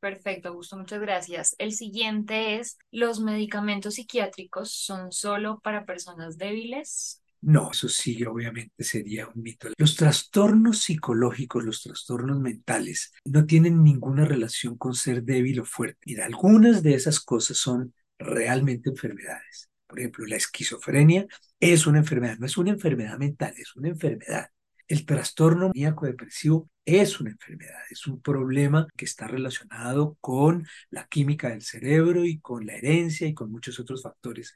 Perfecto, 0.00 0.50
Augusto, 0.50 0.76
muchas 0.76 1.00
gracias. 1.00 1.56
El 1.58 1.72
siguiente 1.72 2.56
es, 2.56 2.78
¿los 2.90 3.20
medicamentos 3.20 3.94
psiquiátricos 3.94 4.70
son 4.70 5.12
solo 5.12 5.60
para 5.60 5.86
personas 5.86 6.36
débiles? 6.36 7.23
No, 7.46 7.72
eso 7.72 7.90
sí, 7.90 8.24
obviamente 8.24 8.82
sería 8.82 9.28
un 9.28 9.42
mito. 9.42 9.68
Los 9.76 9.96
trastornos 9.96 10.80
psicológicos, 10.80 11.62
los 11.62 11.82
trastornos 11.82 12.40
mentales, 12.40 13.12
no 13.26 13.44
tienen 13.44 13.84
ninguna 13.84 14.24
relación 14.24 14.78
con 14.78 14.94
ser 14.94 15.22
débil 15.24 15.60
o 15.60 15.66
fuerte. 15.66 15.98
Y 16.06 16.18
algunas 16.18 16.82
de 16.82 16.94
esas 16.94 17.20
cosas 17.20 17.58
son 17.58 17.92
realmente 18.18 18.88
enfermedades. 18.88 19.68
Por 19.86 19.98
ejemplo, 20.00 20.24
la 20.24 20.36
esquizofrenia 20.36 21.26
es 21.60 21.86
una 21.86 21.98
enfermedad, 21.98 22.38
no 22.38 22.46
es 22.46 22.56
una 22.56 22.70
enfermedad 22.70 23.18
mental, 23.18 23.52
es 23.58 23.76
una 23.76 23.88
enfermedad. 23.88 24.48
El 24.88 25.04
trastorno 25.04 25.68
maníaco 25.68 26.06
depresivo 26.06 26.70
es 26.86 27.20
una 27.20 27.30
enfermedad, 27.30 27.80
es 27.90 28.06
un 28.06 28.22
problema 28.22 28.86
que 28.96 29.04
está 29.04 29.26
relacionado 29.26 30.16
con 30.22 30.66
la 30.88 31.06
química 31.08 31.50
del 31.50 31.60
cerebro 31.62 32.24
y 32.24 32.40
con 32.40 32.64
la 32.64 32.74
herencia 32.74 33.26
y 33.26 33.34
con 33.34 33.52
muchos 33.52 33.78
otros 33.78 34.02
factores. 34.02 34.54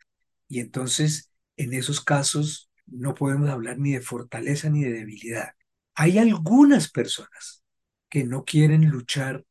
Y 0.49 0.61
entonces, 0.61 1.31
en 1.59 1.75
esos 1.75 2.01
casos, 2.01 2.68
no 2.91 3.15
podemos 3.15 3.49
hablar 3.51 3.79
ni 3.79 3.93
de 3.93 4.01
fortaleza 4.01 4.71
ni 4.71 4.85
de 4.85 4.93
debilidad. 4.93 5.51
Hay 5.95 6.19
algunas 6.19 6.91
personas 6.91 7.63
que 8.09 8.25
no 8.25 8.45
quieren 8.45 8.89
luchar 8.89 9.45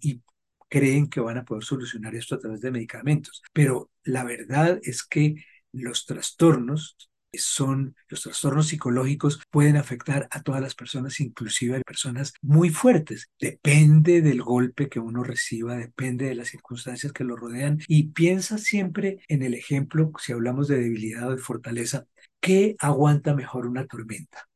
y 0.00 0.22
creen 0.68 1.08
que 1.08 1.20
van 1.20 1.38
a 1.38 1.44
poder 1.44 1.64
solucionar 1.64 2.14
esto 2.14 2.34
a 2.34 2.38
través 2.38 2.60
de 2.60 2.70
medicamentos, 2.70 3.42
pero 3.52 3.90
la 4.04 4.24
verdad 4.24 4.78
es 4.82 5.02
que 5.02 5.44
los 5.72 6.06
trastornos 6.06 6.96
son 7.32 7.94
los 8.08 8.22
trastornos 8.22 8.68
psicológicos 8.68 9.40
pueden 9.50 9.76
afectar 9.76 10.28
a 10.30 10.42
todas 10.42 10.60
las 10.62 10.74
personas, 10.74 11.20
inclusive 11.20 11.76
a 11.76 11.80
personas 11.82 12.32
muy 12.40 12.70
fuertes. 12.70 13.28
Depende 13.38 14.22
del 14.22 14.42
golpe 14.42 14.88
que 14.88 15.00
uno 15.00 15.22
reciba, 15.22 15.76
depende 15.76 16.26
de 16.26 16.34
las 16.34 16.48
circunstancias 16.48 17.12
que 17.12 17.24
lo 17.24 17.36
rodean 17.36 17.80
y 17.86 18.10
piensa 18.12 18.58
siempre 18.58 19.20
en 19.28 19.42
el 19.42 19.54
ejemplo, 19.54 20.10
si 20.18 20.32
hablamos 20.32 20.68
de 20.68 20.78
debilidad 20.78 21.28
o 21.28 21.36
de 21.36 21.42
fortaleza, 21.42 22.06
¿qué 22.40 22.76
aguanta 22.78 23.34
mejor 23.34 23.66
una 23.66 23.86
tormenta? 23.86 24.48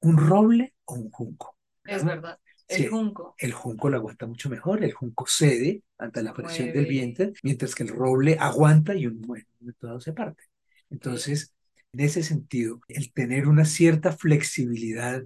¿Un 0.00 0.16
roble 0.16 0.74
o 0.84 0.94
un 0.94 1.10
junco? 1.10 1.56
Es 1.84 2.04
verdad. 2.04 2.38
El 2.68 2.90
junco. 2.90 3.34
El 3.38 3.52
junco 3.52 3.88
lo 3.88 3.96
aguanta 3.96 4.26
mucho 4.26 4.50
mejor, 4.50 4.84
el 4.84 4.92
junco 4.92 5.26
cede 5.26 5.82
ante 5.96 6.22
la 6.22 6.34
presión 6.34 6.72
del 6.72 6.86
viento, 6.86 7.30
mientras 7.42 7.74
que 7.74 7.82
el 7.84 7.88
roble 7.90 8.36
aguanta 8.38 8.94
y 8.94 9.06
un 9.06 9.20
momento 9.20 9.86
dado 9.86 10.00
se 10.00 10.12
parte. 10.12 10.44
Entonces, 10.90 11.54
en 11.92 12.00
ese 12.00 12.22
sentido, 12.22 12.80
el 12.88 13.12
tener 13.12 13.48
una 13.48 13.64
cierta 13.64 14.12
flexibilidad 14.12 15.22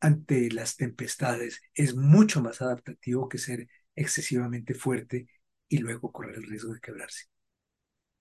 ante 0.00 0.50
las 0.50 0.76
tempestades 0.76 1.60
es 1.74 1.96
mucho 1.96 2.42
más 2.42 2.62
adaptativo 2.62 3.28
que 3.28 3.38
ser 3.38 3.68
excesivamente 3.96 4.74
fuerte 4.74 5.26
y 5.68 5.78
luego 5.78 6.12
correr 6.12 6.36
el 6.36 6.44
riesgo 6.44 6.72
de 6.74 6.80
quebrarse. 6.80 7.24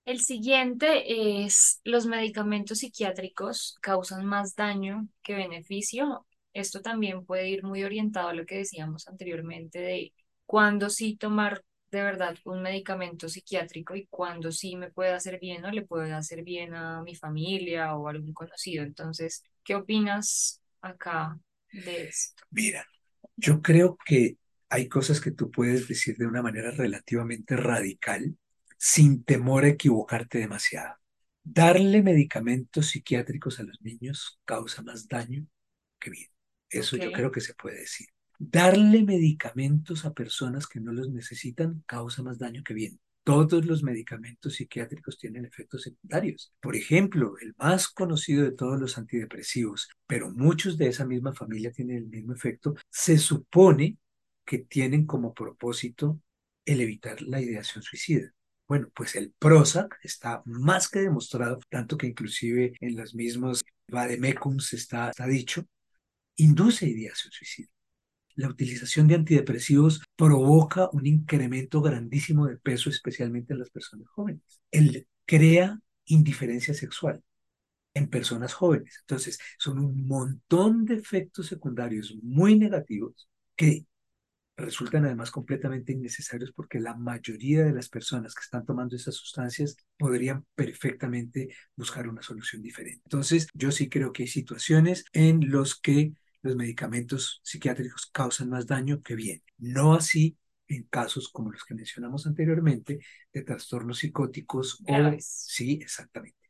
El 0.06 0.20
siguiente 0.20 1.44
es 1.46 1.80
los 1.86 2.06
medicamentos 2.06 2.80
psiquiátricos 2.80 3.78
causan 3.82 4.26
más 4.26 4.56
daño 4.56 5.08
que 5.24 5.34
beneficio. 5.34 6.26
Esto 6.54 6.82
también 6.82 7.26
puede 7.26 7.50
ir 7.50 7.64
muy 7.64 7.84
orientado 7.84 8.28
a 8.28 8.34
lo 8.34 8.46
que 8.46 8.58
decíamos 8.58 9.08
anteriormente 9.08 9.80
de 9.80 10.14
cuándo 10.46 10.90
sí 10.90 11.16
tomar 11.16 11.64
de 11.90 12.04
verdad 12.04 12.36
un 12.44 12.62
medicamento 12.62 13.30
psiquiátrico 13.30 13.96
y 13.96 14.08
cuándo 14.08 14.52
sí 14.52 14.76
me 14.76 14.92
puede 14.92 15.14
hacer 15.14 15.40
bien 15.40 15.64
o 15.64 15.72
le 15.72 15.84
puede 15.84 16.12
hacer 16.12 16.44
bien 16.44 16.74
a 16.74 17.02
mi 17.02 17.16
familia 17.16 17.96
o 17.96 18.08
a 18.08 18.12
algún 18.12 18.34
conocido. 18.34 18.84
Entonces, 18.84 19.44
¿qué 19.64 19.76
opinas 19.76 20.62
acá 20.82 21.40
de 21.72 22.04
esto? 22.10 22.44
Mira, 22.52 22.86
yo 23.38 23.62
creo 23.62 23.98
que 24.06 24.38
hay 24.70 24.90
cosas 24.90 25.22
que 25.22 25.32
tú 25.32 25.50
puedes 25.50 25.88
decir 25.88 26.18
de 26.18 26.28
una 26.28 26.42
manera 26.42 26.72
relativamente 26.72 27.56
radical 27.56 28.36
sin 28.86 29.24
temor 29.24 29.64
a 29.64 29.70
equivocarte 29.70 30.40
demasiado. 30.40 30.98
Darle 31.42 32.04
medicamentos 32.04 32.88
psiquiátricos 32.88 33.62
a 33.62 33.64
los 33.64 33.82
niños 33.82 34.42
causa 34.44 34.82
más 34.82 35.08
daño 35.08 35.48
que 36.00 36.10
bien. 36.10 36.28
Eso 36.70 36.98
yo 36.98 37.14
creo 37.14 37.32
que 37.32 37.40
se 37.40 37.54
puede 37.54 37.80
decir. 37.80 38.08
Darle 38.38 39.04
medicamentos 39.04 40.04
a 40.04 40.14
personas 40.14 40.68
que 40.68 40.82
no 40.82 40.92
los 40.92 41.10
necesitan 41.10 41.82
causa 41.86 42.24
más 42.24 42.40
daño 42.40 42.62
que 42.62 42.74
bien. 42.74 43.00
Todos 43.24 43.66
los 43.66 43.84
medicamentos 43.84 44.56
psiquiátricos 44.56 45.18
tienen 45.18 45.46
efectos 45.46 45.84
secundarios. 45.84 46.54
Por 46.60 46.76
ejemplo, 46.76 47.36
el 47.40 47.56
más 47.58 47.88
conocido 47.88 48.44
de 48.44 48.52
todos 48.52 48.78
los 48.82 48.98
antidepresivos, 48.98 49.88
pero 50.06 50.30
muchos 50.30 50.78
de 50.78 50.88
esa 50.88 51.06
misma 51.06 51.32
familia 51.32 51.72
tienen 51.72 51.96
el 51.96 52.08
mismo 52.08 52.34
efecto, 52.34 52.76
se 52.90 53.18
supone 53.18 53.98
que 54.44 54.58
tienen 54.58 55.06
como 55.06 55.34
propósito 55.34 56.20
el 56.66 56.82
evitar 56.82 57.22
la 57.22 57.40
ideación 57.40 57.82
suicida. 57.82 58.34
Bueno, 58.74 58.90
pues 58.96 59.16
el 59.16 59.32
Prozac 59.38 60.00
está 60.02 60.42
más 60.46 60.90
que 60.90 61.02
demostrado, 61.02 61.60
tanto 61.70 61.96
que 61.96 62.08
inclusive 62.08 62.74
en 62.80 62.96
los 62.96 63.14
mismos 63.14 63.64
vademecums 63.88 64.74
está, 64.74 65.12
está 65.12 65.28
dicho, 65.28 65.64
induce 66.38 66.88
ideación 66.88 67.32
suicida. 67.32 67.68
La 68.34 68.48
utilización 68.50 69.08
de 69.08 69.14
antidepresivos 69.14 70.02
provoca 70.16 70.90
un 70.92 71.06
incremento 71.06 71.84
grandísimo 71.84 72.48
de 72.48 72.58
peso, 72.58 72.90
especialmente 72.90 73.54
en 73.54 73.60
las 73.60 73.70
personas 73.70 74.08
jóvenes. 74.10 74.42
Él 74.72 75.08
crea 75.28 75.80
indiferencia 76.06 76.74
sexual 76.74 77.22
en 77.94 78.10
personas 78.10 78.56
jóvenes. 78.56 78.98
Entonces, 79.02 79.38
son 79.60 79.78
un 79.78 80.08
montón 80.08 80.86
de 80.86 80.96
efectos 80.96 81.46
secundarios 81.46 82.16
muy 82.24 82.58
negativos 82.58 83.30
que 83.56 83.86
resultan 84.56 85.06
además 85.06 85.32
completamente 85.32 85.94
innecesarios 85.94 86.52
porque 86.52 86.80
la 86.80 86.96
mayoría 86.96 87.64
de 87.64 87.74
las 87.74 87.90
personas 87.90 88.36
que 88.36 88.42
están 88.42 88.66
tomando 88.66 88.96
esas 88.96 89.16
sustancias 89.16 89.76
podrían 89.98 90.46
perfectamente 90.56 91.50
buscar 91.76 92.08
una 92.08 92.22
solución 92.22 92.62
diferente. 92.62 93.02
Entonces, 93.06 93.48
yo 93.54 93.72
sí 93.72 93.90
creo 93.90 94.14
que 94.14 94.24
hay 94.24 94.28
situaciones 94.30 95.06
en 95.14 95.52
las 95.52 95.76
que 95.76 96.14
los 96.42 96.56
medicamentos 96.56 97.42
psiquiátricos 97.44 98.10
causan 98.12 98.50
más 98.50 98.68
daño 98.68 99.02
que 99.02 99.16
bien. 99.16 99.42
No 99.58 99.94
así 99.94 100.38
en 100.68 100.84
casos 100.84 101.30
como 101.30 101.52
los 101.52 101.64
que 101.64 101.76
mencionamos 101.76 102.28
anteriormente 102.28 103.00
de 103.34 103.42
trastornos 103.44 104.00
psicóticos 104.00 104.84
o 104.86 105.12
sí, 105.20 105.80
exactamente. 105.82 106.43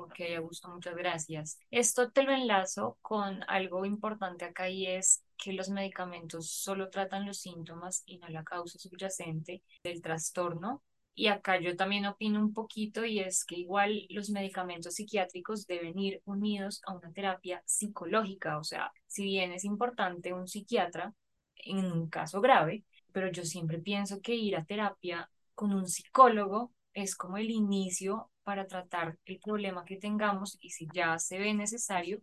Ok, 0.00 0.20
Augusto, 0.36 0.68
muchas 0.68 0.94
gracias. 0.94 1.58
Esto 1.72 2.12
te 2.12 2.22
lo 2.22 2.32
enlazo 2.32 2.98
con 3.02 3.44
algo 3.48 3.84
importante 3.84 4.44
acá 4.44 4.70
y 4.70 4.86
es 4.86 5.24
que 5.36 5.52
los 5.52 5.70
medicamentos 5.70 6.52
solo 6.52 6.88
tratan 6.88 7.26
los 7.26 7.40
síntomas 7.40 8.04
y 8.06 8.18
no 8.18 8.28
la 8.28 8.44
causa 8.44 8.78
subyacente 8.78 9.64
del 9.82 10.00
trastorno. 10.00 10.84
Y 11.14 11.26
acá 11.26 11.58
yo 11.58 11.74
también 11.74 12.06
opino 12.06 12.38
un 12.38 12.52
poquito 12.54 13.04
y 13.04 13.18
es 13.18 13.44
que 13.44 13.56
igual 13.56 14.06
los 14.10 14.30
medicamentos 14.30 14.94
psiquiátricos 14.94 15.66
deben 15.66 15.98
ir 15.98 16.22
unidos 16.26 16.80
a 16.86 16.94
una 16.94 17.10
terapia 17.12 17.60
psicológica. 17.66 18.58
O 18.58 18.62
sea, 18.64 18.92
si 19.08 19.24
bien 19.24 19.50
es 19.50 19.64
importante 19.64 20.32
un 20.32 20.46
psiquiatra 20.46 21.12
en 21.56 21.90
un 21.90 22.08
caso 22.08 22.40
grave, 22.40 22.84
pero 23.10 23.32
yo 23.32 23.44
siempre 23.44 23.78
pienso 23.80 24.20
que 24.20 24.36
ir 24.36 24.54
a 24.54 24.64
terapia 24.64 25.28
con 25.56 25.74
un 25.74 25.88
psicólogo 25.88 26.72
es 27.02 27.16
como 27.16 27.38
el 27.38 27.50
inicio 27.50 28.30
para 28.44 28.66
tratar 28.66 29.18
el 29.26 29.38
problema 29.40 29.84
que 29.84 29.96
tengamos 29.96 30.58
y 30.60 30.70
si 30.70 30.88
ya 30.92 31.18
se 31.18 31.38
ve 31.38 31.54
necesario, 31.54 32.22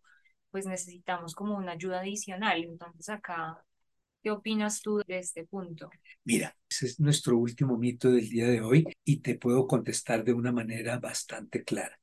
pues 0.51 0.65
necesitamos 0.65 1.35
como 1.35 1.57
una 1.57 1.73
ayuda 1.73 1.99
adicional. 1.99 2.63
Entonces 2.63 3.09
acá 3.09 3.65
¿Qué 4.25 4.31
opinas 4.31 4.81
tú 4.81 5.03
de 5.05 5.19
este 5.19 5.45
punto? 5.45 5.88
Mira, 6.23 6.57
ese 6.67 6.88
es 6.88 6.99
nuestro 6.99 7.38
último 7.38 7.77
mito 7.77 8.09
del 8.09 8.27
día 8.27 8.47
de 8.47 8.59
hoy 8.59 8.88
y 9.03 9.17
te 9.17 9.35
puedo 9.35 9.67
contestar 9.67 10.23
de 10.23 10.33
una 10.33 10.51
manera 10.51 10.97
bastante 10.97 11.63
clara. 11.63 11.99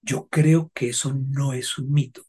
Yo 0.00 0.28
creo 0.28 0.70
que 0.72 0.90
eso 0.90 1.12
no 1.12 1.52
es 1.52 1.76
un 1.76 1.92
mito, 1.92 2.22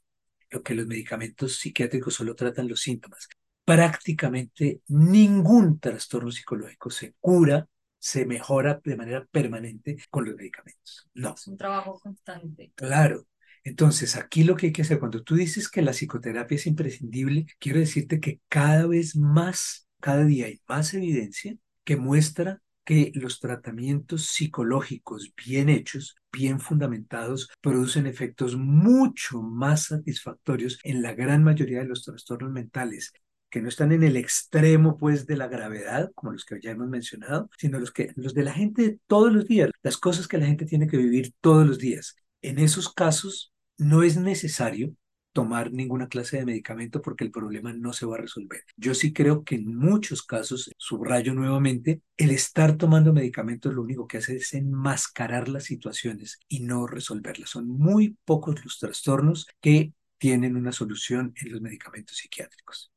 lo 0.50 0.64
que 0.64 0.74
los 0.74 0.88
medicamentos 0.88 1.58
psiquiátricos 1.58 2.16
solo 2.16 2.34
tratan 2.34 2.68
los 2.68 2.82
síntomas. 2.82 3.30
Prácticamente 3.64 4.82
ningún 4.88 5.80
trastorno 5.80 6.32
psicológico 6.32 6.90
se 6.90 7.14
cura, 7.20 7.68
se 8.00 8.26
mejora 8.26 8.82
de 8.84 8.96
manera 8.96 9.26
permanente 9.26 9.98
con 10.10 10.26
los 10.26 10.36
medicamentos. 10.36 11.10
No. 11.14 11.34
Es 11.36 11.48
un 11.48 11.58
trabajo 11.58 12.00
constante. 12.00 12.72
Claro, 12.76 13.26
entonces, 13.66 14.16
aquí 14.16 14.44
lo 14.44 14.56
que 14.56 14.68
hay 14.68 14.72
que 14.72 14.84
hacer, 14.84 15.00
cuando 15.00 15.24
tú 15.24 15.36
dices 15.36 15.70
que 15.70 15.82
la 15.82 15.92
psicoterapia 15.92 16.56
es 16.56 16.68
imprescindible, 16.68 17.48
quiero 17.60 17.80
decirte 17.80 18.20
que 18.20 18.40
cada 18.48 18.86
vez 18.86 19.16
más, 19.16 19.88
cada 20.00 20.24
día 20.24 20.46
hay 20.46 20.62
más 20.68 20.94
evidencia 20.94 21.58
que 21.84 21.98
muestra 21.98 22.62
que 22.86 23.12
los 23.16 23.40
tratamientos 23.40 24.28
psicológicos 24.28 25.34
bien 25.36 25.70
hechos, 25.70 26.16
bien 26.32 26.60
fundamentados, 26.60 27.50
producen 27.60 28.06
efectos 28.06 28.56
mucho 28.56 29.42
más 29.42 29.86
satisfactorios 29.86 30.78
en 30.84 31.02
la 31.02 31.16
gran 31.16 31.44
mayoría 31.44 31.80
de 31.80 31.88
los 31.88 32.04
trastornos 32.04 32.52
mentales 32.52 33.14
que 33.56 33.62
no 33.62 33.70
están 33.70 33.94
en 33.94 34.04
el 34.04 34.18
extremo 34.18 34.98
pues 34.98 35.28
de 35.28 35.38
la 35.38 35.48
gravedad, 35.48 36.12
como 36.14 36.34
los 36.34 36.44
que 36.44 36.60
ya 36.62 36.72
hemos 36.72 36.90
mencionado, 36.90 37.50
sino 37.58 37.80
los 37.80 37.94
que 37.94 38.12
los 38.18 38.34
de 38.34 38.44
la 38.44 38.52
gente 38.52 39.00
todos 39.08 39.32
los 39.32 39.48
días, 39.48 39.72
las 39.82 39.96
cosas 39.96 40.28
que 40.28 40.38
la 40.38 40.46
gente 40.46 40.66
tiene 40.66 40.88
que 40.88 40.98
vivir 40.98 41.32
todos 41.40 41.66
los 41.66 41.78
días. 41.78 42.18
En 42.42 42.60
esos 42.60 42.94
casos 42.94 43.54
no 43.78 44.04
es 44.04 44.18
necesario 44.18 44.94
tomar 45.32 45.72
ninguna 45.72 46.10
clase 46.10 46.36
de 46.36 46.46
medicamento 46.46 47.02
porque 47.02 47.24
el 47.24 47.32
problema 47.32 47.72
no 47.72 47.94
se 47.94 48.06
va 48.06 48.16
a 48.16 48.20
resolver. 48.20 48.60
Yo 48.76 48.94
sí 48.94 49.14
creo 49.14 49.46
que 49.46 49.56
en 49.56 49.74
muchos 49.74 50.22
casos, 50.22 50.70
subrayo 50.78 51.34
nuevamente, 51.34 52.02
el 52.18 52.32
estar 52.32 52.76
tomando 52.76 53.14
medicamentos 53.14 53.74
lo 53.74 53.84
único 53.84 54.06
que 54.06 54.18
hace 54.18 54.36
es 54.36 54.54
enmascarar 54.54 55.48
las 55.48 55.64
situaciones 55.64 56.42
y 56.50 56.60
no 56.60 56.88
resolverlas. 56.88 57.52
Son 57.52 57.70
muy 57.70 58.18
pocos 58.26 58.62
los 58.66 58.80
trastornos 58.80 59.48
que 59.62 59.94
tienen 60.18 60.58
una 60.58 60.74
solución 60.74 61.34
en 61.38 61.54
los 61.54 61.62
medicamentos 61.62 62.18
psiquiátricos. 62.18 62.92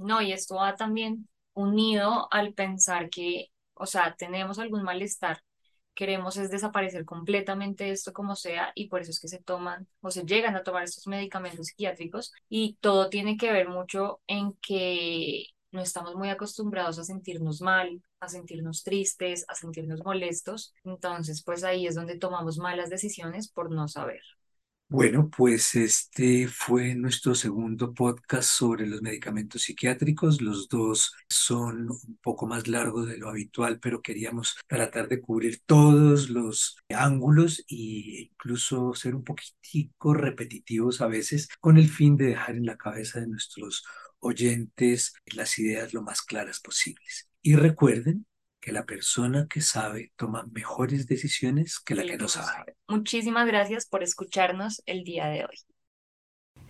No, 0.00 0.20
y 0.22 0.32
esto 0.32 0.56
va 0.56 0.74
también 0.76 1.28
unido 1.54 2.28
al 2.30 2.54
pensar 2.54 3.10
que, 3.10 3.48
o 3.74 3.86
sea, 3.86 4.14
tenemos 4.16 4.58
algún 4.58 4.82
malestar 4.82 5.38
queremos 5.94 6.36
es 6.38 6.50
desaparecer 6.50 7.04
completamente 7.04 7.90
esto 7.90 8.12
como 8.14 8.34
sea 8.36 8.72
y 8.74 8.88
por 8.88 9.02
eso 9.02 9.10
es 9.10 9.20
que 9.20 9.28
se 9.28 9.42
toman 9.42 9.86
o 10.00 10.10
se 10.10 10.24
llegan 10.24 10.56
a 10.56 10.62
tomar 10.64 10.84
estos 10.84 11.06
medicamentos 11.06 11.66
psiquiátricos 11.68 12.32
y 12.48 12.76
todo 12.80 13.10
tiene 13.10 13.36
que 13.36 13.52
ver 13.52 13.68
mucho 13.68 14.20
en 14.26 14.54
que 14.62 15.46
no 15.70 15.80
estamos 15.82 16.14
muy 16.16 16.30
acostumbrados 16.30 16.98
a 16.98 17.04
sentirnos 17.04 17.60
mal, 17.62 18.02
a 18.20 18.28
sentirnos 18.28 18.82
tristes, 18.84 19.44
a 19.48 19.54
sentirnos 19.54 20.04
molestos, 20.04 20.74
entonces 20.84 21.42
pues 21.44 21.64
ahí 21.64 21.86
es 21.86 21.94
donde 21.94 22.18
tomamos 22.18 22.58
malas 22.58 22.90
decisiones 22.90 23.48
por 23.50 23.70
no 23.70 23.88
saber. 23.88 24.22
Bueno, 24.92 25.30
pues 25.34 25.74
este 25.74 26.46
fue 26.48 26.94
nuestro 26.94 27.34
segundo 27.34 27.94
podcast 27.94 28.50
sobre 28.50 28.86
los 28.86 29.00
medicamentos 29.00 29.62
psiquiátricos. 29.62 30.42
Los 30.42 30.68
dos 30.68 31.14
son 31.30 31.90
un 31.90 32.18
poco 32.22 32.46
más 32.46 32.68
largos 32.68 33.08
de 33.08 33.16
lo 33.16 33.30
habitual, 33.30 33.80
pero 33.80 34.02
queríamos 34.02 34.54
tratar 34.66 35.08
de 35.08 35.22
cubrir 35.22 35.62
todos 35.64 36.28
los 36.28 36.76
ángulos 36.90 37.60
e 37.70 38.28
incluso 38.32 38.92
ser 38.92 39.14
un 39.14 39.24
poquitico 39.24 40.12
repetitivos 40.12 41.00
a 41.00 41.06
veces 41.06 41.48
con 41.58 41.78
el 41.78 41.88
fin 41.88 42.18
de 42.18 42.26
dejar 42.26 42.56
en 42.56 42.66
la 42.66 42.76
cabeza 42.76 43.18
de 43.20 43.28
nuestros 43.28 43.84
oyentes 44.20 45.14
las 45.34 45.58
ideas 45.58 45.94
lo 45.94 46.02
más 46.02 46.20
claras 46.20 46.60
posibles. 46.60 47.30
Y 47.40 47.56
recuerden 47.56 48.26
que 48.62 48.72
la 48.72 48.86
persona 48.86 49.48
que 49.50 49.60
sabe 49.60 50.12
toma 50.16 50.48
mejores 50.52 51.06
decisiones 51.08 51.80
que 51.80 51.96
la 51.96 52.04
que 52.04 52.16
no 52.16 52.28
sabe. 52.28 52.76
Muchísimas 52.88 53.46
gracias 53.46 53.86
por 53.86 54.02
escucharnos 54.04 54.82
el 54.86 55.02
día 55.02 55.26
de 55.26 55.44
hoy. 55.44 55.56